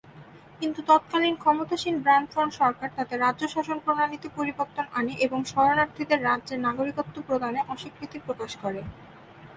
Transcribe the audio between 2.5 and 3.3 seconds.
সরকার তাদের